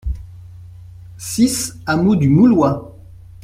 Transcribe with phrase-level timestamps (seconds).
[1.19, 2.97] six hameau du Moulois